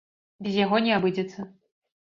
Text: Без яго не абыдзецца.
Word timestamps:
Без 0.47 0.57
яго 0.63 0.81
не 0.87 0.97
абыдзецца. 0.97 1.39